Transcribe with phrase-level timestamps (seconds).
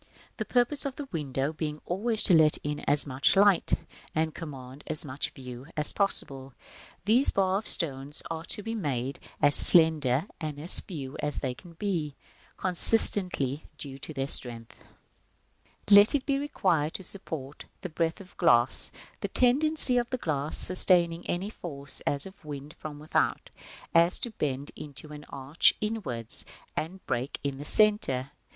[0.03, 0.09] §V.
[0.37, 3.73] The purpose of the window being always to let in as much light,
[4.15, 6.55] and command as much view, as possible,
[7.05, 11.53] these bars of stone are to be made as slender and as few as they
[11.53, 12.15] can be,
[12.57, 14.83] consistently with their due strength.
[14.83, 15.85] [Illustration: Fig.
[15.85, 19.07] XLV.] Let it be required to support the breadth of glass, a, b, Fig.
[19.07, 19.19] XLV.
[19.21, 23.51] The tendency of the glass sustaining any force, as of wind from without,
[23.93, 27.65] is to bend into an arch inwards, in the dotted line, and break in the
[27.65, 28.31] centre.